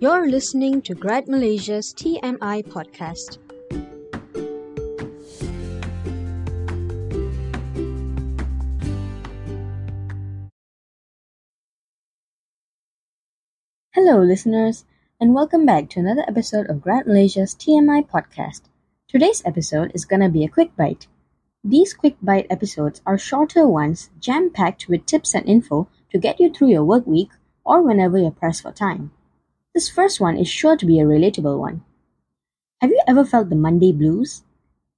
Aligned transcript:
You're 0.00 0.30
listening 0.30 0.82
to 0.82 0.94
Grad 0.94 1.26
Malaysia's 1.26 1.92
TMI 1.92 2.62
podcast. 2.62 3.38
Hello, 13.90 14.22
listeners, 14.22 14.84
and 15.20 15.34
welcome 15.34 15.66
back 15.66 15.90
to 15.90 15.98
another 15.98 16.22
episode 16.28 16.70
of 16.70 16.80
Grad 16.80 17.08
Malaysia's 17.08 17.56
TMI 17.56 18.08
podcast. 18.08 18.60
Today's 19.08 19.42
episode 19.44 19.90
is 19.94 20.04
gonna 20.04 20.28
be 20.28 20.44
a 20.44 20.48
quick 20.48 20.76
bite. 20.76 21.08
These 21.64 21.94
quick 21.94 22.14
bite 22.22 22.46
episodes 22.48 23.02
are 23.04 23.18
shorter 23.18 23.66
ones, 23.66 24.10
jam 24.20 24.50
packed 24.50 24.88
with 24.88 25.06
tips 25.06 25.34
and 25.34 25.44
info 25.48 25.88
to 26.12 26.18
get 26.18 26.38
you 26.38 26.52
through 26.52 26.68
your 26.68 26.84
work 26.84 27.04
week 27.04 27.30
or 27.64 27.82
whenever 27.82 28.16
you're 28.16 28.30
pressed 28.30 28.62
for 28.62 28.70
time. 28.70 29.10
This 29.78 29.88
first 29.88 30.20
one 30.20 30.36
is 30.36 30.48
sure 30.48 30.76
to 30.76 30.84
be 30.84 30.98
a 30.98 31.04
relatable 31.04 31.56
one. 31.56 31.84
Have 32.80 32.90
you 32.90 33.00
ever 33.06 33.24
felt 33.24 33.48
the 33.48 33.54
Monday 33.54 33.92
blues? 33.92 34.42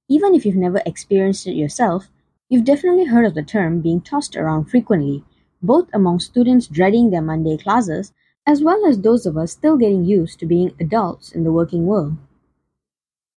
Even 0.09 0.33
if 0.33 0.43
you've 0.43 0.55
never 0.55 0.81
experienced 0.87 1.45
it 1.45 1.53
yourself, 1.53 2.09
you've 2.49 2.65
definitely 2.65 3.05
heard 3.05 3.27
of 3.27 3.35
the 3.35 3.43
term 3.43 3.81
being 3.81 4.01
tossed 4.01 4.35
around 4.35 4.71
frequently, 4.71 5.23
both 5.61 5.87
among 5.93 6.19
students 6.19 6.65
dreading 6.65 7.11
their 7.11 7.21
Monday 7.21 7.57
classes 7.57 8.11
as 8.47 8.63
well 8.63 8.83
as 8.87 8.99
those 8.99 9.27
of 9.27 9.37
us 9.37 9.51
still 9.51 9.77
getting 9.77 10.03
used 10.03 10.39
to 10.39 10.47
being 10.47 10.73
adults 10.79 11.31
in 11.31 11.43
the 11.43 11.51
working 11.51 11.85
world. 11.85 12.17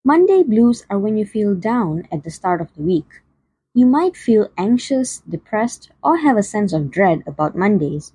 Monday 0.02 0.42
blues 0.42 0.86
are 0.88 0.98
when 0.98 1.18
you 1.18 1.26
feel 1.26 1.54
down 1.54 2.08
at 2.10 2.24
the 2.24 2.30
start 2.30 2.62
of 2.62 2.74
the 2.74 2.80
week. 2.80 3.20
You 3.74 3.84
might 3.84 4.16
feel 4.16 4.48
anxious, 4.56 5.18
depressed, 5.28 5.90
or 6.02 6.16
have 6.16 6.38
a 6.38 6.42
sense 6.42 6.72
of 6.72 6.90
dread 6.90 7.22
about 7.26 7.54
Mondays. 7.54 8.14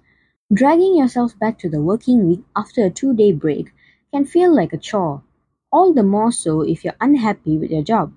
Dragging 0.51 0.97
yourself 0.97 1.37
back 1.37 1.59
to 1.59 1.69
the 1.69 1.79
working 1.79 2.27
week 2.27 2.41
after 2.55 2.83
a 2.83 2.89
two 2.89 3.13
day 3.13 3.31
break 3.31 3.71
can 4.11 4.25
feel 4.25 4.51
like 4.51 4.73
a 4.73 4.79
chore, 4.79 5.21
all 5.71 5.93
the 5.93 6.01
more 6.01 6.31
so 6.31 6.61
if 6.61 6.83
you're 6.83 6.95
unhappy 6.99 7.55
with 7.55 7.69
your 7.69 7.83
job. 7.83 8.13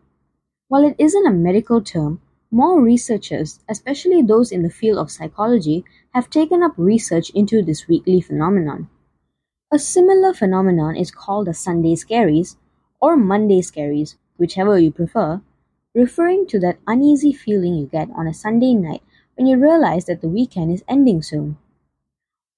While 0.69 0.85
it 0.85 0.97
isn't 0.99 1.27
a 1.27 1.31
medical 1.31 1.83
term, 1.83 2.23
more 2.51 2.81
researchers, 2.81 3.61
especially 3.69 4.23
those 4.23 4.51
in 4.51 4.63
the 4.63 4.71
field 4.71 4.97
of 4.97 5.11
psychology, 5.11 5.85
have 6.15 6.31
taken 6.31 6.63
up 6.63 6.73
research 6.79 7.29
into 7.35 7.63
this 7.63 7.87
weekly 7.87 8.23
phenomenon. 8.23 8.89
A 9.71 9.79
similar 9.79 10.33
phenomenon 10.33 10.97
is 10.97 11.11
called 11.11 11.49
the 11.49 11.53
Sunday 11.53 11.97
scaries, 11.97 12.57
or 12.99 13.15
Monday 13.15 13.61
scaries, 13.61 14.17
whichever 14.39 14.79
you 14.79 14.91
prefer, 14.91 15.43
referring 15.95 16.47
to 16.47 16.59
that 16.61 16.79
uneasy 16.87 17.35
feeling 17.35 17.75
you 17.75 17.85
get 17.85 18.09
on 18.17 18.27
a 18.27 18.33
Sunday 18.33 18.73
night 18.73 19.03
when 19.37 19.47
you 19.47 19.59
realize 19.59 20.07
that 20.07 20.23
the 20.23 20.29
weekend 20.29 20.73
is 20.73 20.83
ending 20.89 21.21
soon. 21.21 21.59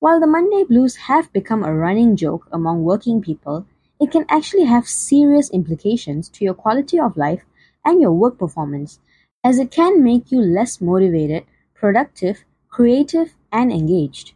While 0.04 0.20
the 0.20 0.26
Monday 0.26 0.64
blues 0.64 0.96
have 1.08 1.32
become 1.32 1.64
a 1.64 1.74
running 1.74 2.14
joke 2.14 2.46
among 2.52 2.84
working 2.84 3.22
people, 3.22 3.64
it 3.98 4.10
can 4.10 4.26
actually 4.28 4.64
have 4.64 4.86
serious 4.86 5.48
implications 5.48 6.28
to 6.28 6.44
your 6.44 6.52
quality 6.52 7.00
of 7.00 7.16
life 7.16 7.46
and 7.86 8.02
your 8.02 8.12
work 8.12 8.36
performance 8.38 9.00
as 9.42 9.58
it 9.58 9.70
can 9.70 10.04
make 10.04 10.30
you 10.30 10.42
less 10.42 10.78
motivated, 10.78 11.46
productive, 11.72 12.44
creative, 12.68 13.32
and 13.50 13.72
engaged. 13.72 14.34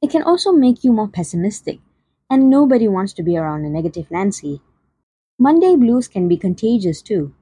It 0.00 0.08
can 0.08 0.22
also 0.22 0.52
make 0.52 0.82
you 0.82 0.90
more 0.90 1.08
pessimistic, 1.08 1.80
and 2.30 2.48
nobody 2.48 2.88
wants 2.88 3.12
to 3.12 3.22
be 3.22 3.36
around 3.36 3.66
a 3.66 3.68
negative 3.68 4.10
Nancy. 4.10 4.62
Monday 5.38 5.76
blues 5.76 6.08
can 6.08 6.28
be 6.28 6.38
contagious 6.38 7.02
too, 7.02 7.34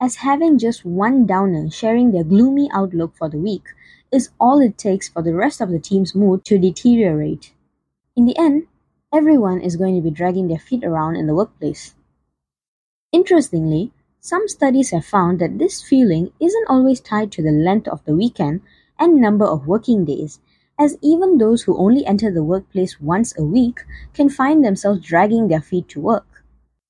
as 0.00 0.16
having 0.26 0.58
just 0.58 0.84
one 0.84 1.24
downer 1.24 1.70
sharing 1.70 2.10
their 2.10 2.24
gloomy 2.24 2.68
outlook 2.72 3.14
for 3.16 3.28
the 3.28 3.38
week 3.38 3.68
is 4.12 4.30
all 4.40 4.60
it 4.60 4.78
takes 4.78 5.08
for 5.08 5.22
the 5.22 5.34
rest 5.34 5.60
of 5.60 5.70
the 5.70 5.78
team's 5.78 6.14
mood 6.14 6.44
to 6.44 6.58
deteriorate. 6.58 7.52
In 8.14 8.24
the 8.24 8.36
end, 8.38 8.66
everyone 9.12 9.60
is 9.60 9.76
going 9.76 9.94
to 9.94 10.00
be 10.00 10.10
dragging 10.10 10.48
their 10.48 10.58
feet 10.58 10.84
around 10.84 11.16
in 11.16 11.26
the 11.26 11.34
workplace. 11.34 11.94
Interestingly, 13.12 13.92
some 14.20 14.48
studies 14.48 14.90
have 14.90 15.04
found 15.04 15.38
that 15.38 15.58
this 15.58 15.82
feeling 15.82 16.32
isn't 16.40 16.68
always 16.68 17.00
tied 17.00 17.30
to 17.32 17.42
the 17.42 17.50
length 17.50 17.88
of 17.88 18.04
the 18.04 18.16
weekend 18.16 18.60
and 18.98 19.20
number 19.20 19.44
of 19.44 19.66
working 19.66 20.04
days, 20.04 20.40
as 20.78 20.98
even 21.00 21.38
those 21.38 21.62
who 21.62 21.78
only 21.78 22.04
enter 22.04 22.30
the 22.30 22.44
workplace 22.44 23.00
once 23.00 23.38
a 23.38 23.44
week 23.44 23.84
can 24.14 24.28
find 24.28 24.64
themselves 24.64 25.06
dragging 25.06 25.48
their 25.48 25.62
feet 25.62 25.88
to 25.88 26.00
work. 26.00 26.44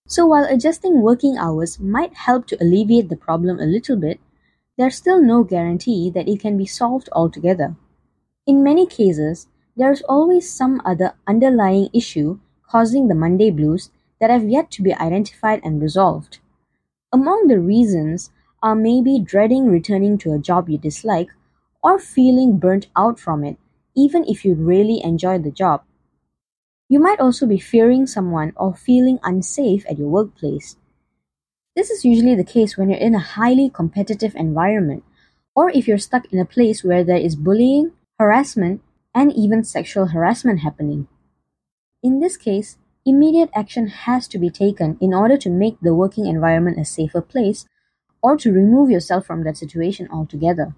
So 0.08 0.24
while 0.26 0.44
adjusting 0.44 1.02
working 1.02 1.36
hours 1.36 1.80
might 1.80 2.14
help 2.14 2.46
to 2.46 2.62
alleviate 2.62 3.08
the 3.08 3.16
problem 3.16 3.58
a 3.58 3.66
little 3.66 3.96
bit, 3.96 4.20
there's 4.76 4.96
still 4.96 5.22
no 5.22 5.44
guarantee 5.44 6.10
that 6.10 6.28
it 6.28 6.40
can 6.40 6.56
be 6.58 6.66
solved 6.66 7.08
altogether. 7.12 7.76
In 8.46 8.62
many 8.62 8.86
cases, 8.86 9.48
there's 9.76 10.02
always 10.02 10.50
some 10.50 10.80
other 10.84 11.14
underlying 11.26 11.90
issue 11.92 12.38
causing 12.68 13.08
the 13.08 13.14
Monday 13.14 13.50
blues 13.50 13.90
that 14.20 14.30
have 14.30 14.48
yet 14.48 14.70
to 14.72 14.82
be 14.82 14.94
identified 14.94 15.60
and 15.64 15.82
resolved. 15.82 16.38
Among 17.12 17.48
the 17.48 17.60
reasons 17.60 18.30
are 18.62 18.76
maybe 18.76 19.18
dreading 19.18 19.66
returning 19.66 20.18
to 20.18 20.32
a 20.32 20.38
job 20.38 20.68
you 20.68 20.78
dislike 20.78 21.30
or 21.82 21.98
feeling 21.98 22.58
burnt 22.58 22.88
out 22.96 23.18
from 23.18 23.44
it, 23.44 23.58
even 23.96 24.24
if 24.28 24.44
you 24.44 24.54
really 24.54 25.02
enjoy 25.02 25.38
the 25.38 25.50
job. 25.50 25.82
You 26.88 26.98
might 26.98 27.20
also 27.20 27.46
be 27.46 27.58
fearing 27.58 28.06
someone 28.06 28.52
or 28.56 28.74
feeling 28.74 29.20
unsafe 29.22 29.84
at 29.88 29.98
your 29.98 30.08
workplace. 30.08 30.76
This 31.76 31.90
is 31.90 32.04
usually 32.04 32.34
the 32.34 32.42
case 32.42 32.76
when 32.76 32.88
you're 32.88 32.98
in 32.98 33.14
a 33.14 33.20
highly 33.20 33.70
competitive 33.70 34.34
environment, 34.34 35.04
or 35.54 35.70
if 35.70 35.86
you're 35.86 35.98
stuck 35.98 36.32
in 36.32 36.40
a 36.40 36.44
place 36.44 36.82
where 36.82 37.04
there 37.04 37.16
is 37.16 37.36
bullying, 37.36 37.92
harassment, 38.18 38.80
and 39.14 39.32
even 39.32 39.62
sexual 39.62 40.06
harassment 40.06 40.60
happening. 40.60 41.06
In 42.02 42.20
this 42.20 42.36
case, 42.36 42.78
Immediate 43.08 43.50
action 43.54 43.86
has 43.86 44.26
to 44.26 44.36
be 44.36 44.50
taken 44.50 44.98
in 45.00 45.14
order 45.14 45.36
to 45.36 45.48
make 45.48 45.78
the 45.80 45.94
working 45.94 46.26
environment 46.26 46.76
a 46.80 46.84
safer 46.84 47.20
place 47.20 47.64
or 48.20 48.36
to 48.36 48.50
remove 48.50 48.90
yourself 48.90 49.24
from 49.24 49.44
that 49.44 49.56
situation 49.56 50.08
altogether. 50.10 50.74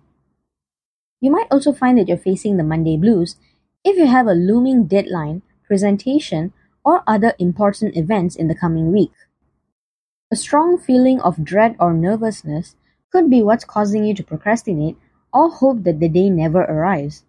You 1.23 1.31
might 1.31 1.47
also 1.51 1.73
find 1.73 1.97
that 1.97 2.07
you're 2.07 2.19
facing 2.19 2.59
the 2.59 2.65
Monday 2.65 2.99
blues 2.99 3.37
if 3.83 3.97
you 3.97 4.07
have 4.07 4.27
a 4.27 4.35
looming 4.35 4.87
deadline, 4.87 5.41
presentation, 5.67 6.53
or 6.85 7.03
other 7.07 7.33
important 7.39 7.97
events 7.97 8.37
in 8.37 8.49
the 8.49 8.55
coming 8.55 8.93
week. 8.93 9.13
A 10.31 10.37
strong 10.37 10.77
feeling 10.77 11.23
of 11.23 11.43
dread 11.43 11.75
or 11.81 11.95
nervousness 11.95 12.77
could 13.11 13.31
be 13.31 13.43
what's 13.43 13.65
causing 13.65 14.05
you 14.05 14.13
to 14.15 14.23
procrastinate 14.23 14.99
or 15.33 15.49
hope 15.49 15.85
that 15.85 16.01
the 16.01 16.09
day 16.09 16.29
never 16.29 16.61
arrives. 16.61 17.25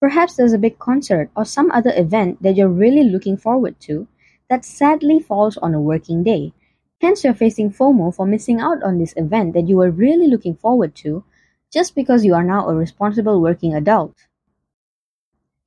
Perhaps 0.00 0.36
there's 0.36 0.54
a 0.54 0.58
big 0.58 0.78
concert 0.78 1.30
or 1.36 1.44
some 1.44 1.70
other 1.72 1.92
event 1.94 2.42
that 2.42 2.56
you're 2.56 2.70
really 2.70 3.04
looking 3.04 3.36
forward 3.36 3.78
to 3.80 4.08
that 4.48 4.64
sadly 4.64 5.18
falls 5.18 5.58
on 5.58 5.74
a 5.74 5.80
working 5.80 6.22
day. 6.22 6.54
Hence, 7.02 7.22
you're 7.22 7.34
facing 7.34 7.70
FOMO 7.70 8.14
for 8.14 8.24
missing 8.24 8.60
out 8.60 8.82
on 8.82 8.98
this 8.98 9.12
event 9.18 9.52
that 9.52 9.68
you 9.68 9.76
were 9.76 9.90
really 9.90 10.26
looking 10.26 10.56
forward 10.56 10.94
to 10.96 11.22
just 11.70 11.94
because 11.94 12.24
you 12.24 12.32
are 12.34 12.44
now 12.44 12.66
a 12.66 12.74
responsible 12.74 13.42
working 13.42 13.74
adult. 13.74 14.26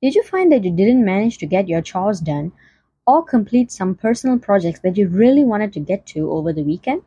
Did 0.02 0.16
you 0.16 0.24
find 0.24 0.50
that 0.50 0.64
you 0.64 0.72
didn't 0.72 1.04
manage 1.04 1.38
to 1.38 1.46
get 1.46 1.68
your 1.68 1.82
chores 1.82 2.18
done 2.18 2.50
or 3.08 3.24
complete 3.24 3.72
some 3.72 3.94
personal 3.94 4.38
projects 4.38 4.80
that 4.80 4.98
you 4.98 5.08
really 5.08 5.42
wanted 5.42 5.72
to 5.72 5.80
get 5.80 6.04
to 6.04 6.30
over 6.30 6.52
the 6.52 6.62
weekend? 6.62 7.02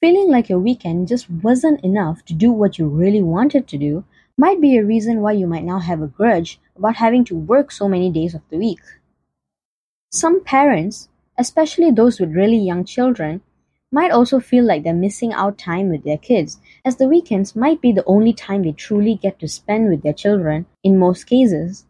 Feeling 0.00 0.28
like 0.28 0.48
your 0.48 0.58
weekend 0.58 1.06
just 1.06 1.30
wasn't 1.30 1.84
enough 1.84 2.24
to 2.24 2.34
do 2.34 2.50
what 2.50 2.76
you 2.76 2.88
really 2.88 3.22
wanted 3.22 3.68
to 3.68 3.78
do 3.78 4.04
might 4.36 4.60
be 4.60 4.76
a 4.76 4.84
reason 4.84 5.20
why 5.20 5.30
you 5.30 5.46
might 5.46 5.62
now 5.62 5.78
have 5.78 6.02
a 6.02 6.08
grudge 6.08 6.58
about 6.76 6.96
having 6.96 7.24
to 7.24 7.36
work 7.36 7.70
so 7.70 7.88
many 7.88 8.10
days 8.10 8.34
of 8.34 8.42
the 8.50 8.58
week. 8.58 8.80
Some 10.10 10.42
parents, 10.42 11.08
especially 11.38 11.92
those 11.92 12.18
with 12.18 12.34
really 12.34 12.58
young 12.58 12.84
children, 12.84 13.42
might 13.92 14.10
also 14.10 14.40
feel 14.40 14.64
like 14.64 14.82
they're 14.82 14.92
missing 14.92 15.32
out 15.32 15.56
time 15.56 15.88
with 15.88 16.02
their 16.02 16.18
kids, 16.18 16.58
as 16.84 16.96
the 16.96 17.06
weekends 17.06 17.54
might 17.54 17.80
be 17.80 17.92
the 17.92 18.04
only 18.06 18.32
time 18.32 18.64
they 18.64 18.72
truly 18.72 19.14
get 19.14 19.38
to 19.38 19.46
spend 19.46 19.88
with 19.88 20.02
their 20.02 20.12
children 20.12 20.66
in 20.82 20.98
most 20.98 21.28
cases. 21.28 21.86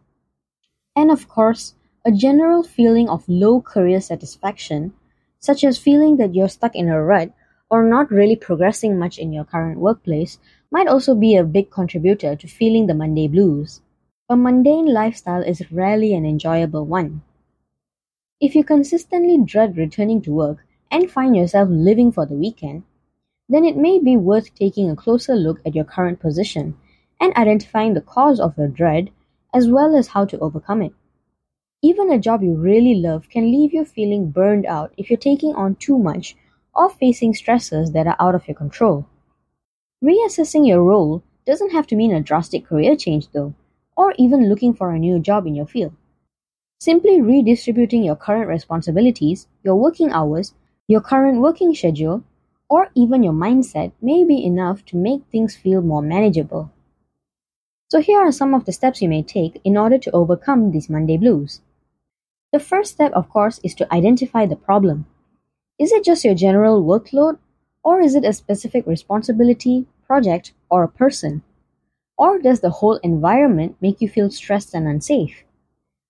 And 0.95 1.09
of 1.09 1.27
course, 1.27 1.73
a 2.07 2.11
general 2.11 2.63
feeling 2.63 3.09
of 3.09 3.27
low 3.27 3.59
career 3.59 3.99
satisfaction, 3.99 4.93
such 5.41 5.61
as 5.61 5.77
feeling 5.77 6.15
that 6.15 6.33
you're 6.33 6.47
stuck 6.47 6.73
in 6.73 6.87
a 6.87 7.03
rut 7.03 7.33
or 7.69 7.83
not 7.83 8.09
really 8.09 8.37
progressing 8.37 8.97
much 8.97 9.17
in 9.17 9.33
your 9.33 9.43
current 9.43 9.77
workplace, 9.77 10.39
might 10.71 10.87
also 10.87 11.13
be 11.13 11.35
a 11.35 11.43
big 11.43 11.69
contributor 11.69 12.33
to 12.33 12.47
feeling 12.47 12.87
the 12.87 12.93
Monday 12.93 13.27
blues. 13.27 13.81
A 14.29 14.37
mundane 14.37 14.85
lifestyle 14.85 15.41
is 15.41 15.69
rarely 15.69 16.13
an 16.13 16.25
enjoyable 16.25 16.85
one. 16.85 17.23
If 18.39 18.55
you 18.55 18.63
consistently 18.63 19.37
dread 19.43 19.75
returning 19.75 20.21
to 20.21 20.31
work 20.31 20.65
and 20.89 21.11
find 21.11 21.35
yourself 21.35 21.67
living 21.69 22.13
for 22.13 22.25
the 22.25 22.35
weekend, 22.35 22.83
then 23.49 23.65
it 23.65 23.75
may 23.75 23.99
be 23.99 24.15
worth 24.15 24.55
taking 24.55 24.89
a 24.89 24.95
closer 24.95 25.35
look 25.35 25.59
at 25.65 25.75
your 25.75 25.83
current 25.83 26.21
position 26.21 26.77
and 27.19 27.35
identifying 27.35 27.95
the 27.95 28.07
cause 28.15 28.39
of 28.39 28.57
your 28.57 28.69
dread 28.69 29.09
as 29.53 29.67
well 29.67 29.93
as 29.93 30.07
how 30.07 30.23
to 30.23 30.39
overcome 30.39 30.81
it. 30.81 30.93
Even 31.83 32.11
a 32.11 32.17
job 32.17 32.41
you 32.41 32.55
really 32.55 32.95
love 32.95 33.29
can 33.29 33.51
leave 33.51 33.71
you 33.71 33.85
feeling 33.85 34.31
burned 34.31 34.65
out 34.65 34.91
if 34.97 35.11
you're 35.11 35.17
taking 35.17 35.53
on 35.53 35.75
too 35.75 35.99
much 35.99 36.35
or 36.73 36.89
facing 36.89 37.35
stresses 37.35 37.91
that 37.91 38.07
are 38.07 38.15
out 38.19 38.33
of 38.33 38.47
your 38.47 38.55
control. 38.55 39.05
Reassessing 40.03 40.67
your 40.67 40.83
role 40.83 41.21
doesn't 41.45 41.71
have 41.71 41.85
to 41.87 41.95
mean 41.95 42.11
a 42.11 42.19
drastic 42.19 42.65
career 42.65 42.95
change 42.95 43.29
though, 43.31 43.53
or 43.95 44.15
even 44.17 44.49
looking 44.49 44.73
for 44.73 44.89
a 44.89 44.97
new 44.97 45.19
job 45.19 45.45
in 45.45 45.53
your 45.53 45.67
field. 45.67 45.93
Simply 46.79 47.21
redistributing 47.21 48.03
your 48.03 48.15
current 48.15 48.47
responsibilities, 48.47 49.47
your 49.63 49.75
working 49.75 50.11
hours, 50.11 50.55
your 50.87 51.01
current 51.01 51.41
working 51.41 51.75
schedule, 51.75 52.23
or 52.69 52.89
even 52.95 53.21
your 53.21 53.33
mindset 53.33 53.91
may 54.01 54.23
be 54.23 54.43
enough 54.43 54.83
to 54.85 54.97
make 54.97 55.23
things 55.25 55.55
feel 55.55 55.81
more 55.81 56.01
manageable. 56.01 56.71
So, 57.89 58.01
here 58.01 58.19
are 58.19 58.31
some 58.31 58.53
of 58.53 58.65
the 58.65 58.73
steps 58.73 59.01
you 59.01 59.09
may 59.09 59.21
take 59.21 59.61
in 59.63 59.77
order 59.77 59.97
to 59.99 60.11
overcome 60.11 60.71
these 60.71 60.89
Monday 60.89 61.17
blues. 61.17 61.61
The 62.53 62.59
first 62.59 62.93
step, 62.93 63.11
of 63.11 63.29
course, 63.29 63.59
is 63.61 63.75
to 63.75 63.93
identify 63.93 64.45
the 64.45 64.55
problem. 64.55 65.05
Is 65.77 65.91
it 65.91 66.05
just 66.05 66.23
your 66.23 66.33
general 66.33 66.81
workload, 66.81 67.39
or 67.83 67.99
is 67.99 68.15
it 68.15 68.23
a 68.23 68.31
specific 68.31 68.87
responsibility, 68.87 69.85
project, 70.05 70.53
or 70.69 70.83
a 70.83 70.87
person? 70.87 71.43
Or 72.17 72.39
does 72.39 72.61
the 72.61 72.69
whole 72.69 72.97
environment 73.03 73.75
make 73.81 73.99
you 73.99 74.07
feel 74.07 74.31
stressed 74.31 74.73
and 74.73 74.87
unsafe? 74.87 75.43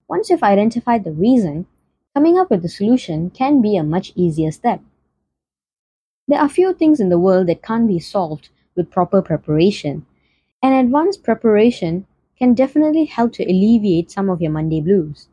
Once 0.07 0.29
you've 0.29 0.43
identified 0.43 1.03
the 1.03 1.11
reason, 1.11 1.65
coming 2.13 2.37
up 2.37 2.51
with 2.51 2.63
a 2.63 2.69
solution 2.69 3.31
can 3.31 3.61
be 3.61 3.75
a 3.75 3.83
much 3.83 4.13
easier 4.15 4.51
step. 4.51 4.81
There 6.27 6.39
are 6.39 6.49
few 6.49 6.73
things 6.73 6.99
in 6.99 7.09
the 7.09 7.19
world 7.19 7.47
that 7.47 7.63
can't 7.63 7.87
be 7.87 7.99
solved 7.99 8.49
with 8.75 8.91
proper 8.91 9.21
preparation, 9.23 10.05
and 10.61 10.73
advanced 10.73 11.23
preparation 11.23 12.05
can 12.37 12.53
definitely 12.53 13.05
help 13.05 13.33
to 13.33 13.43
alleviate 13.43 14.11
some 14.11 14.29
of 14.29 14.41
your 14.41 14.51
Monday 14.51 14.81
blues. 14.81 15.29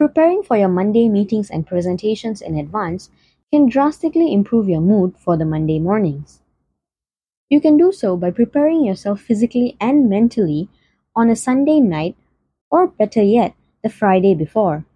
Preparing 0.00 0.42
for 0.42 0.56
your 0.56 0.70
Monday 0.70 1.10
meetings 1.10 1.50
and 1.50 1.66
presentations 1.66 2.40
in 2.40 2.56
advance 2.56 3.10
can 3.52 3.68
drastically 3.68 4.32
improve 4.32 4.66
your 4.66 4.80
mood 4.80 5.14
for 5.18 5.36
the 5.36 5.44
Monday 5.44 5.78
mornings. 5.78 6.40
You 7.50 7.60
can 7.60 7.76
do 7.76 7.92
so 7.92 8.16
by 8.16 8.30
preparing 8.30 8.82
yourself 8.82 9.20
physically 9.20 9.76
and 9.78 10.08
mentally 10.08 10.70
on 11.14 11.28
a 11.28 11.36
Sunday 11.36 11.80
night, 11.80 12.16
or 12.70 12.86
better 12.86 13.22
yet, 13.22 13.54
the 13.82 13.90
Friday 13.90 14.34
before. 14.34 14.86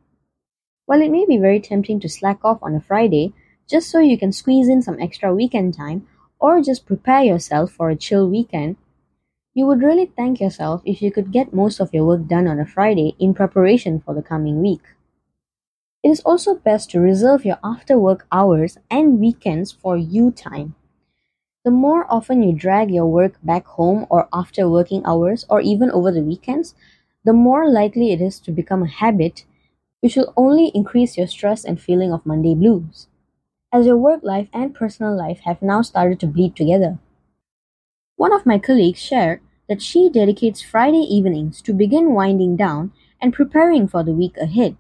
While 0.86 1.02
it 1.02 1.10
may 1.10 1.26
be 1.26 1.36
very 1.36 1.60
tempting 1.60 2.00
to 2.00 2.08
slack 2.08 2.42
off 2.42 2.62
on 2.62 2.74
a 2.74 2.80
Friday 2.80 3.34
just 3.68 3.90
so 3.90 3.98
you 3.98 4.16
can 4.16 4.32
squeeze 4.32 4.68
in 4.70 4.80
some 4.80 4.98
extra 4.98 5.34
weekend 5.34 5.74
time 5.74 6.08
or 6.40 6.62
just 6.62 6.86
prepare 6.86 7.22
yourself 7.22 7.72
for 7.72 7.90
a 7.90 7.96
chill 7.96 8.26
weekend, 8.26 8.76
you 9.54 9.66
would 9.66 9.82
really 9.82 10.06
thank 10.06 10.40
yourself 10.40 10.82
if 10.84 11.00
you 11.00 11.12
could 11.12 11.30
get 11.30 11.54
most 11.54 11.80
of 11.80 11.94
your 11.94 12.04
work 12.04 12.26
done 12.26 12.48
on 12.48 12.58
a 12.58 12.66
Friday 12.66 13.14
in 13.20 13.32
preparation 13.32 14.00
for 14.00 14.12
the 14.12 14.22
coming 14.22 14.60
week. 14.60 14.82
It 16.04 16.10
is 16.10 16.20
also 16.20 16.54
best 16.54 16.90
to 16.90 17.00
reserve 17.00 17.44
your 17.44 17.58
after 17.64 17.98
work 17.98 18.28
hours 18.30 18.78
and 18.90 19.18
weekends 19.18 19.72
for 19.72 19.96
you 19.96 20.30
time. 20.30 20.76
The 21.64 21.72
more 21.72 22.06
often 22.12 22.42
you 22.42 22.52
drag 22.52 22.90
your 22.90 23.06
work 23.06 23.34
back 23.42 23.66
home 23.66 24.06
or 24.10 24.28
after 24.32 24.68
working 24.68 25.04
hours 25.04 25.46
or 25.50 25.60
even 25.60 25.90
over 25.90 26.12
the 26.12 26.22
weekends, 26.22 26.74
the 27.24 27.32
more 27.32 27.70
likely 27.70 28.12
it 28.12 28.20
is 28.20 28.40
to 28.40 28.52
become 28.52 28.82
a 28.82 28.88
habit, 28.88 29.44
which 30.00 30.16
will 30.16 30.32
only 30.36 30.72
increase 30.74 31.16
your 31.18 31.28
stress 31.28 31.64
and 31.64 31.80
feeling 31.80 32.12
of 32.12 32.26
Monday 32.26 32.54
blues, 32.54 33.08
as 33.72 33.86
your 33.86 33.96
work 33.96 34.22
life 34.24 34.48
and 34.52 34.74
personal 34.74 35.16
life 35.16 35.40
have 35.44 35.62
now 35.62 35.82
started 35.82 36.20
to 36.20 36.26
bleed 36.26 36.56
together. 36.56 36.98
One 38.16 38.32
of 38.32 38.44
my 38.44 38.58
colleagues 38.58 38.98
shared 38.98 39.40
that 39.68 39.82
she 39.82 40.08
dedicates 40.08 40.62
Friday 40.62 40.98
evenings 40.98 41.62
to 41.62 41.72
begin 41.72 42.12
winding 42.12 42.56
down 42.56 42.92
and 43.20 43.32
preparing 43.32 43.88
for 43.88 44.02
the 44.02 44.12
week 44.12 44.36
ahead. 44.36 44.76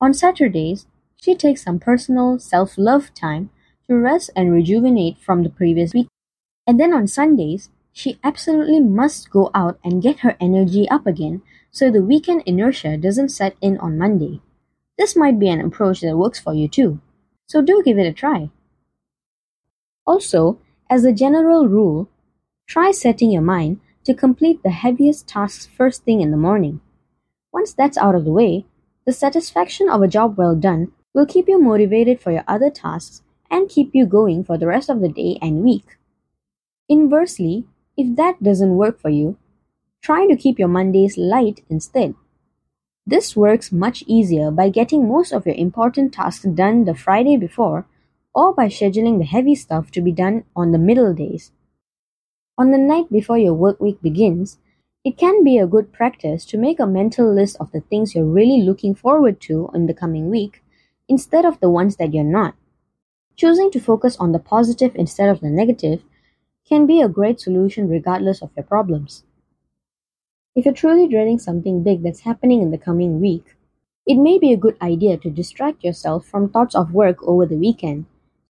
On 0.00 0.12
Saturdays, 0.12 0.86
she 1.16 1.34
takes 1.34 1.62
some 1.62 1.78
personal 1.78 2.38
self 2.38 2.76
love 2.76 3.12
time 3.14 3.50
to 3.88 3.96
rest 3.96 4.30
and 4.36 4.52
rejuvenate 4.52 5.18
from 5.18 5.42
the 5.42 5.48
previous 5.48 5.94
week. 5.94 6.08
And 6.66 6.78
then 6.78 6.92
on 6.92 7.06
Sundays, 7.06 7.70
she 7.92 8.18
absolutely 8.22 8.80
must 8.80 9.30
go 9.30 9.50
out 9.54 9.78
and 9.82 10.02
get 10.02 10.20
her 10.20 10.36
energy 10.38 10.88
up 10.88 11.06
again 11.06 11.42
so 11.70 11.90
the 11.90 12.02
weekend 12.02 12.42
inertia 12.44 12.96
doesn't 12.96 13.30
set 13.30 13.56
in 13.60 13.78
on 13.78 13.98
Monday. 13.98 14.40
This 14.98 15.16
might 15.16 15.38
be 15.38 15.48
an 15.48 15.60
approach 15.60 16.00
that 16.00 16.16
works 16.16 16.38
for 16.38 16.52
you 16.54 16.68
too, 16.68 17.00
so 17.46 17.62
do 17.62 17.82
give 17.82 17.98
it 17.98 18.06
a 18.06 18.12
try. 18.12 18.50
Also, 20.06 20.58
as 20.88 21.04
a 21.04 21.12
general 21.12 21.68
rule, 21.68 22.08
try 22.66 22.90
setting 22.90 23.30
your 23.30 23.42
mind 23.42 23.80
to 24.04 24.14
complete 24.14 24.62
the 24.62 24.70
heaviest 24.70 25.28
tasks 25.28 25.66
first 25.66 26.04
thing 26.04 26.20
in 26.20 26.30
the 26.30 26.36
morning. 26.36 26.80
Once 27.52 27.72
that's 27.72 27.98
out 27.98 28.14
of 28.14 28.24
the 28.24 28.30
way, 28.30 28.64
the 29.04 29.12
satisfaction 29.12 29.88
of 29.88 30.02
a 30.02 30.08
job 30.08 30.36
well 30.36 30.54
done 30.54 30.92
will 31.14 31.26
keep 31.26 31.48
you 31.48 31.60
motivated 31.60 32.20
for 32.20 32.32
your 32.32 32.44
other 32.46 32.70
tasks 32.70 33.22
and 33.50 33.68
keep 33.68 33.94
you 33.94 34.04
going 34.04 34.44
for 34.44 34.58
the 34.58 34.66
rest 34.66 34.90
of 34.90 35.00
the 35.00 35.08
day 35.08 35.38
and 35.40 35.62
week. 35.62 35.96
Inversely, 36.88 37.64
if 37.96 38.14
that 38.16 38.42
doesn't 38.42 38.76
work 38.76 39.00
for 39.00 39.10
you, 39.10 39.38
try 40.02 40.26
to 40.26 40.36
keep 40.36 40.58
your 40.58 40.68
Mondays 40.68 41.16
light 41.16 41.64
instead. 41.70 42.14
This 43.06 43.36
works 43.36 43.70
much 43.70 44.02
easier 44.06 44.50
by 44.50 44.68
getting 44.68 45.08
most 45.08 45.32
of 45.32 45.46
your 45.46 45.54
important 45.54 46.12
tasks 46.12 46.44
done 46.44 46.84
the 46.84 46.94
Friday 46.94 47.36
before 47.36 47.86
or 48.34 48.52
by 48.52 48.66
scheduling 48.66 49.18
the 49.18 49.24
heavy 49.24 49.54
stuff 49.54 49.90
to 49.92 50.02
be 50.02 50.12
done 50.12 50.44
on 50.54 50.72
the 50.72 50.78
middle 50.78 51.14
days. 51.14 51.52
On 52.58 52.70
the 52.70 52.78
night 52.78 53.12
before 53.12 53.36
your 53.36 53.52
work 53.52 53.80
week 53.80 54.00
begins, 54.00 54.56
it 55.04 55.18
can 55.18 55.44
be 55.44 55.58
a 55.58 55.66
good 55.66 55.92
practice 55.92 56.46
to 56.46 56.56
make 56.56 56.80
a 56.80 56.86
mental 56.86 57.30
list 57.30 57.58
of 57.60 57.70
the 57.70 57.82
things 57.82 58.14
you're 58.14 58.24
really 58.24 58.62
looking 58.62 58.94
forward 58.94 59.42
to 59.42 59.68
in 59.74 59.86
the 59.86 59.92
coming 59.92 60.30
week 60.30 60.64
instead 61.06 61.44
of 61.44 61.60
the 61.60 61.68
ones 61.68 61.96
that 61.96 62.14
you're 62.14 62.24
not. 62.24 62.54
Choosing 63.36 63.70
to 63.72 63.78
focus 63.78 64.16
on 64.16 64.32
the 64.32 64.38
positive 64.38 64.96
instead 64.96 65.28
of 65.28 65.40
the 65.40 65.50
negative 65.50 66.02
can 66.66 66.86
be 66.86 67.02
a 67.02 67.08
great 67.08 67.40
solution 67.40 67.90
regardless 67.90 68.40
of 68.40 68.50
your 68.56 68.64
problems. 68.64 69.24
If 70.54 70.64
you're 70.64 70.72
truly 70.72 71.06
dreading 71.06 71.38
something 71.38 71.82
big 71.82 72.02
that's 72.02 72.20
happening 72.20 72.62
in 72.62 72.70
the 72.70 72.78
coming 72.78 73.20
week, 73.20 73.54
it 74.06 74.14
may 74.14 74.38
be 74.38 74.54
a 74.54 74.56
good 74.56 74.78
idea 74.80 75.18
to 75.18 75.28
distract 75.28 75.84
yourself 75.84 76.24
from 76.24 76.48
thoughts 76.48 76.74
of 76.74 76.94
work 76.94 77.22
over 77.22 77.44
the 77.44 77.58
weekend. 77.58 78.06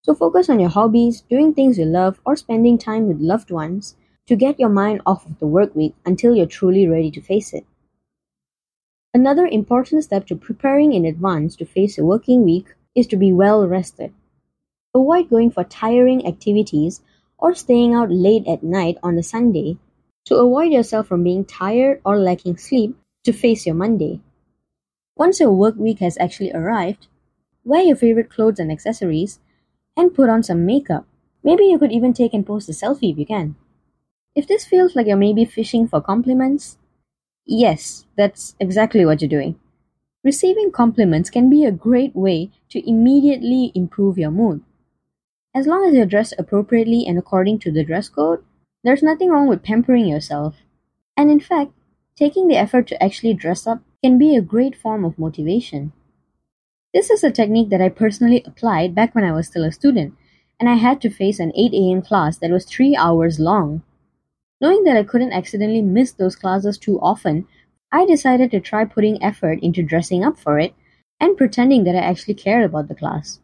So 0.03 0.15
focus 0.15 0.49
on 0.49 0.61
your 0.61 0.71
hobbies, 0.71 1.21
doing 1.21 1.53
things 1.53 1.79
you 1.79 1.85
love, 1.85 2.21
or 2.25 2.35
spending 2.35 2.79
time 2.79 3.07
with 3.07 3.21
loved 3.21 3.51
ones 3.51 3.97
to 4.27 4.37
get 4.37 4.59
your 4.59 4.71
mind 4.71 5.03
off 5.05 5.27
of 5.27 5.39
the 5.39 5.47
work 5.47 5.75
week 5.75 5.95
until 6.07 6.35
you're 6.35 6.47
truly 6.47 6.89
ready 6.89 7.11
to 7.11 7.21
face 7.21 7.53
it. 7.53 7.67
Another 9.13 9.47
important 9.47 10.05
step 10.05 10.27
to 10.29 10.37
preparing 10.37 10.93
in 10.93 11.05
advance 11.05 11.57
to 11.57 11.67
face 11.67 11.99
a 11.99 12.05
working 12.05 12.45
week 12.45 12.75
is 12.95 13.07
to 13.09 13.17
be 13.17 13.33
well 13.33 13.67
rested. 13.67 14.15
Avoid 14.95 15.29
going 15.29 15.51
for 15.51 15.65
tiring 15.65 16.27
activities 16.27 17.03
or 17.37 17.55
staying 17.55 17.93
out 17.93 18.11
late 18.11 18.47
at 18.47 18.63
night 18.63 18.97
on 19.03 19.19
a 19.19 19.23
Sunday 19.23 19.79
to 20.27 20.37
avoid 20.37 20.73
yourself 20.73 21.09
from 21.09 21.25
being 21.25 21.45
tired 21.45 22.01
or 22.05 22.19
lacking 22.19 22.57
sleep 22.57 22.97
to 23.25 23.33
face 23.33 23.67
your 23.67 23.75
Monday. 23.75 24.21
Once 25.17 25.41
your 25.41 25.53
work 25.53 25.75
week 25.77 25.99
has 25.99 26.17
actually 26.19 26.53
arrived, 26.53 27.09
wear 27.65 27.83
your 27.83 27.97
favorite 27.97 28.31
clothes 28.31 28.59
and 28.59 28.73
accessories 28.73 29.39
and 29.97 30.15
put 30.15 30.29
on 30.29 30.43
some 30.43 30.67
makeup. 30.67 31.07
Maybe 31.45 31.65
you 31.65 31.79
could 31.79 31.93
even 31.93 32.13
take 32.13 32.35
and 32.35 32.47
post 32.47 32.69
a 32.69 32.73
selfie 32.73 33.13
if 33.13 33.19
you 33.19 33.27
can. 33.27 33.57
If 34.35 34.49
this 34.49 34.65
feels 34.67 34.97
like 34.97 35.07
you're 35.07 35.17
maybe 35.17 35.45
fishing 35.45 35.89
for 35.89 36.01
compliments, 36.01 36.79
yes, 37.47 38.07
that's 38.17 38.57
exactly 38.61 39.05
what 39.07 39.23
you're 39.23 39.31
doing. 39.31 39.59
Receiving 40.25 40.73
compliments 40.73 41.31
can 41.31 41.51
be 41.51 41.65
a 41.65 41.73
great 41.73 42.17
way 42.17 42.51
to 42.71 42.89
immediately 42.89 43.73
improve 43.75 44.19
your 44.19 44.31
mood. 44.33 44.63
As 45.55 45.69
long 45.69 45.87
as 45.87 45.95
you're 45.95 46.07
dressed 46.07 46.35
appropriately 46.39 47.07
and 47.07 47.17
according 47.17 47.61
to 47.61 47.71
the 47.71 47.85
dress 47.85 48.09
code, 48.09 48.43
there's 48.83 49.01
nothing 49.01 49.31
wrong 49.31 49.47
with 49.47 49.63
pampering 49.63 50.07
yourself. 50.07 50.57
And 51.17 51.31
in 51.31 51.39
fact, 51.39 51.73
taking 52.17 52.49
the 52.49 52.57
effort 52.57 52.89
to 52.89 53.01
actually 53.03 53.35
dress 53.35 53.67
up 53.67 53.81
can 54.03 54.19
be 54.19 54.35
a 54.35 54.43
great 54.43 54.75
form 54.75 55.05
of 55.05 55.19
motivation. 55.21 55.93
This 56.93 57.09
is 57.09 57.23
a 57.23 57.31
technique 57.31 57.69
that 57.71 57.81
I 57.81 57.89
personally 57.89 58.43
applied 58.45 58.97
back 58.97 59.15
when 59.15 59.23
I 59.23 59.31
was 59.31 59.47
still 59.47 59.63
a 59.63 59.71
student, 59.71 60.15
and 60.59 60.69
I 60.69 60.75
had 60.75 61.01
to 61.03 61.11
face 61.11 61.39
an 61.39 61.53
8 61.55 61.73
a.m. 61.73 62.03
class 62.03 62.39
that 62.39 62.51
was 62.51 62.65
3 62.65 62.97
hours 62.97 63.39
long. 63.39 63.83
Knowing 64.61 64.83
that 64.85 64.97
I 64.97 65.05
couldn't 65.05 65.33
accidentally 65.33 65.83
miss 65.83 66.11
those 66.11 66.35
classes 66.35 66.77
too 66.77 66.99
often, 67.01 67.47
I 67.93 68.07
decided 68.07 68.51
to 68.51 68.61
try 68.61 68.85
putting 68.85 69.23
effort 69.23 69.61
into 69.63 69.85
dressing 69.85 70.25
up 70.25 70.37
for 70.37 70.59
it 70.59 70.75
and 71.21 71.37
pretending 71.37 71.85
that 71.85 71.95
I 71.95 72.01
actually 72.01 72.35
cared 72.35 72.65
about 72.65 72.89
the 72.89 72.97
class. 72.97 73.39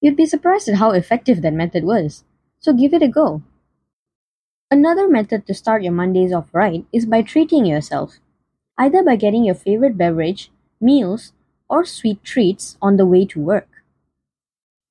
You'd 0.00 0.16
be 0.16 0.26
surprised 0.26 0.68
at 0.68 0.76
how 0.76 0.90
effective 0.90 1.42
that 1.42 1.52
method 1.52 1.84
was, 1.84 2.24
so 2.58 2.72
give 2.72 2.92
it 2.92 3.02
a 3.02 3.08
go. 3.08 3.42
Another 4.72 5.08
method 5.08 5.46
to 5.46 5.54
start 5.54 5.84
your 5.84 5.92
Mondays 5.92 6.32
off 6.32 6.48
right 6.52 6.84
is 6.92 7.06
by 7.06 7.22
treating 7.22 7.64
yourself, 7.64 8.18
either 8.76 9.04
by 9.04 9.14
getting 9.14 9.44
your 9.44 9.54
favorite 9.54 9.96
beverage, 9.96 10.50
meals, 10.80 11.32
or 11.68 11.84
sweet 11.84 12.22
treats 12.24 12.76
on 12.82 12.96
the 12.96 13.06
way 13.06 13.24
to 13.26 13.40
work. 13.40 13.68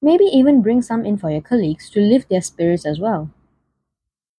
Maybe 0.01 0.24
even 0.25 0.63
bring 0.63 0.81
some 0.81 1.05
in 1.05 1.17
for 1.17 1.29
your 1.29 1.41
colleagues 1.41 1.89
to 1.91 2.00
lift 2.01 2.29
their 2.29 2.41
spirits 2.41 2.84
as 2.86 3.00
well. 3.00 3.29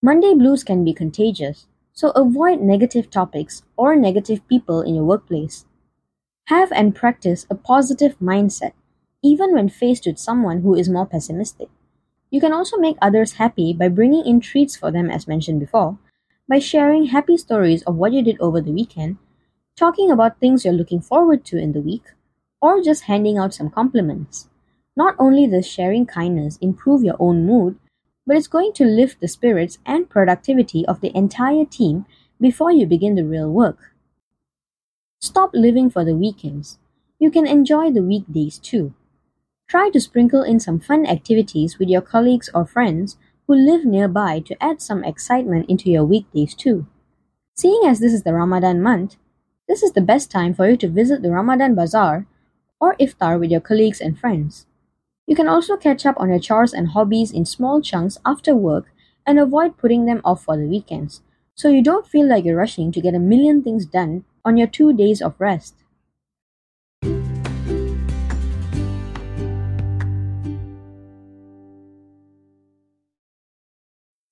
Monday 0.03 0.35
blues 0.35 0.65
can 0.65 0.85
be 0.85 0.93
contagious, 0.93 1.67
so 1.93 2.11
avoid 2.11 2.61
negative 2.61 3.11
topics 3.11 3.63
or 3.77 3.95
negative 3.95 4.47
people 4.49 4.81
in 4.83 4.97
your 4.97 5.05
workplace. 5.05 5.67
Have 6.47 6.73
and 6.73 6.95
practice 6.95 7.47
a 7.51 7.55
positive 7.55 8.19
mindset 8.21 8.73
even 9.23 9.55
when 9.55 9.69
faced 9.69 10.07
with 10.07 10.19
someone 10.19 10.63
who 10.63 10.75
is 10.75 10.89
more 10.89 11.07
pessimistic. 11.07 11.69
You 12.31 12.41
can 12.41 12.53
also 12.53 12.77
make 12.77 12.97
others 13.03 13.35
happy 13.35 13.73
by 13.73 13.89
bringing 13.89 14.27
in 14.27 14.41
treats 14.41 14.77
for 14.77 14.91
them, 14.91 15.11
as 15.11 15.29
mentioned 15.29 15.61
before, 15.61 15.99
by 16.49 16.59
sharing 16.59 17.07
happy 17.07 17.37
stories 17.37 17.83
of 17.83 17.97
what 17.97 18.13
you 18.13 18.23
did 18.23 18.41
over 18.41 18.61
the 18.61 18.73
weekend, 18.73 19.19
talking 19.77 20.11
about 20.11 20.41
things 20.41 20.65
you're 20.65 20.75
looking 20.75 21.01
forward 21.01 21.45
to 21.47 21.59
in 21.59 21.73
the 21.73 21.81
week, 21.81 22.05
or 22.61 22.83
just 22.83 23.05
handing 23.05 23.39
out 23.39 23.55
some 23.55 23.71
compliments. 23.71 24.49
Not 24.97 25.15
only 25.19 25.47
does 25.47 25.67
sharing 25.67 26.07
kindness 26.07 26.59
improve 26.61 27.05
your 27.05 27.17
own 27.19 27.47
mood, 27.47 27.79
but 28.27 28.37
it's 28.37 28.49
going 28.49 28.73
to 28.75 28.85
lift 28.85 29.21
the 29.21 29.29
spirits 29.29 29.79
and 29.87 30.11
productivity 30.11 30.85
of 30.87 31.01
the 31.01 31.17
entire 31.17 31.65
team 31.65 32.05
before 32.41 32.71
you 32.71 32.87
begin 32.87 33.15
the 33.15 33.25
real 33.25 33.51
work. 33.51 33.95
Stop 35.21 35.51
living 35.55 35.89
for 35.89 36.05
the 36.05 36.15
weekends. 36.15 36.79
You 37.19 37.31
can 37.31 37.47
enjoy 37.47 37.91
the 37.91 38.03
weekdays 38.03 38.59
too. 38.59 38.95
Try 39.67 39.91
to 39.91 40.01
sprinkle 40.01 40.43
in 40.43 40.61
some 40.61 40.79
fun 40.79 41.07
activities 41.07 41.79
with 41.79 41.89
your 41.89 42.01
colleagues 42.01 42.49
or 42.55 42.65
friends 42.65 43.17
who 43.47 43.55
live 43.55 43.85
nearby 43.85 44.41
to 44.41 44.63
add 44.63 44.81
some 44.81 45.05
excitement 45.05 45.69
into 45.69 45.91
your 45.91 46.05
weekdays 46.05 46.55
too. 46.55 46.87
Seeing 47.57 47.83
as 47.85 47.99
this 47.99 48.13
is 48.13 48.23
the 48.23 48.35
Ramadan 48.35 48.81
month, 48.81 49.17
this 49.69 49.83
is 49.83 49.93
the 49.93 50.01
best 50.01 50.31
time 50.31 50.55
for 50.55 50.69
you 50.69 50.77
to 50.77 50.89
visit 50.89 51.23
the 51.23 51.31
Ramadan 51.31 51.75
Bazaar 51.75 52.27
or 52.81 52.95
iftar 52.97 53.39
with 53.39 53.51
your 53.51 53.61
colleagues 53.61 54.01
and 54.01 54.19
friends. 54.19 54.67
You 55.27 55.37
can 55.37 55.49
also 55.49 55.77
catch 55.77 56.07
up 56.07 56.17
on 56.19 56.31
your 56.31 56.39
chores 56.39 56.73
and 56.73 56.89
hobbies 56.89 57.33
in 57.33 57.45
small 57.45 57.83
chunks 57.83 58.19
after 58.25 58.55
work 58.55 58.87
and 59.27 59.39
avoid 59.39 59.77
putting 59.77 60.07
them 60.07 60.23
off 60.25 60.45
for 60.45 60.57
the 60.57 60.67
weekends, 60.67 61.23
so 61.55 61.69
you 61.69 61.83
don't 61.83 62.07
feel 62.07 62.27
like 62.27 62.45
you're 62.45 62.57
rushing 62.57 62.91
to 62.93 63.01
get 63.01 63.15
a 63.15 63.19
million 63.19 63.63
things 63.63 63.85
done 63.85 64.25
on 64.45 64.57
your 64.57 64.69
two 64.69 64.93
days 64.93 65.21
of 65.21 65.35
rest. 65.39 65.75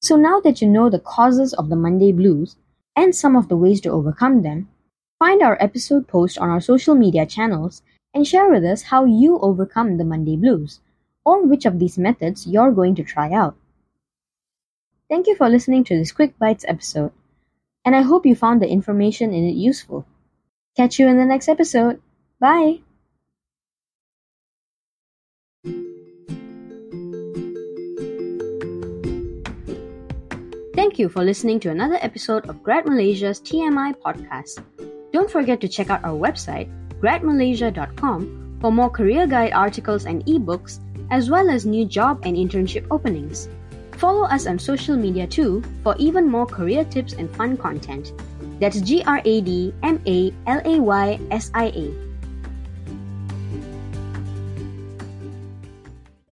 So 0.00 0.15
now 0.15 0.38
that 0.41 0.62
you 0.62 0.69
know 0.69 0.88
the 0.88 1.00
causes 1.00 1.53
of 1.53 1.69
the 1.69 1.75
Monday 1.75 2.12
blues 2.12 2.55
and 2.95 3.12
some 3.12 3.35
of 3.35 3.49
the 3.49 3.57
ways 3.57 3.81
to 3.81 3.91
overcome 3.91 4.43
them, 4.43 4.69
find 5.19 5.43
our 5.43 5.61
episode 5.61 6.07
post 6.07 6.38
on 6.38 6.49
our 6.49 6.61
social 6.61 6.95
media 6.95 7.26
channels 7.26 7.83
and 8.17 8.27
share 8.27 8.49
with 8.49 8.65
us 8.65 8.81
how 8.81 9.05
you 9.05 9.39
overcome 9.41 9.99
the 9.99 10.05
Monday 10.05 10.37
blues 10.37 10.81
or 11.23 11.45
which 11.45 11.67
of 11.67 11.79
these 11.79 11.99
methods 11.99 12.47
you're 12.47 12.73
going 12.73 12.95
to 12.95 13.05
try 13.05 13.31
out. 13.31 13.55
Thank 15.11 15.27
you 15.27 15.37
for 15.37 15.51
listening 15.51 15.85
to 15.85 15.99
this 15.99 16.13
Quick 16.13 16.39
Bites 16.39 16.65
episode, 16.67 17.13
and 17.85 17.95
I 17.95 18.01
hope 18.01 18.25
you 18.25 18.35
found 18.35 18.63
the 18.63 18.71
information 18.71 19.35
in 19.35 19.45
it 19.45 19.55
useful. 19.55 20.07
Catch 20.79 20.99
you 20.99 21.09
in 21.09 21.19
the 21.19 21.27
next 21.27 21.47
episode. 21.47 22.01
Bye! 22.41 22.81
Thank 30.75 30.99
you 30.99 31.11
for 31.11 31.23
listening 31.23 31.61
to 31.61 31.71
another 31.71 31.99
episode 32.01 32.49
of 32.49 32.63
Grad 32.63 32.87
Malaysia's 32.87 33.41
TMI 33.41 33.95
podcast. 33.97 34.65
Don't 35.13 35.31
forget 35.31 35.61
to 35.61 35.69
check 35.69 35.91
out 35.91 36.03
our 36.03 36.17
website, 36.17 36.73
gradmalaysia.com, 37.00 38.59
for 38.61 38.73
more 38.73 38.91
career 38.91 39.26
guide 39.26 39.53
articles 39.53 40.07
and 40.07 40.25
ebooks 40.26 40.81
as 41.11 41.31
well 41.31 41.50
as 41.50 41.67
new 41.67 41.85
job 41.85 42.21
and 42.25 42.37
internship 42.37 42.87
openings. 42.91 43.49
Follow 43.93 44.25
us 44.25 44.47
on 44.47 44.59
social 44.59 44.97
media 44.97 45.26
too 45.26 45.62
for 45.83 45.97
even 45.99 46.29
more 46.29 46.47
career 46.47 46.85
tips 46.85 47.15
and 47.15 47.31
fun 47.35 47.57
content. 47.57 48.12
That's 48.61 48.81
G 48.81 49.03
R 49.07 49.21
A 49.25 49.41
D 49.41 49.73
M 49.83 50.00
A 50.07 50.33
L 50.47 50.61
A 50.65 50.81
Y 50.81 51.21
S 51.31 51.50
I 51.55 51.67
A. 51.67 52.06